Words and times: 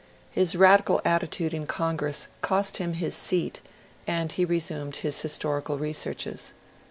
His 0.31 0.55
radical 0.55 0.99
attitude 1.05 1.53
in 1.53 1.67
Congress 1.67 2.27
cost 2.41 2.77
him 2.77 2.93
his 2.93 3.13
seat, 3.13 3.61
and 4.07 4.31
he 4.31 4.45
re 4.45 4.59
sumed 4.59 4.95
his 4.95 5.21
historical 5.21 5.77
researches. 5.77 6.53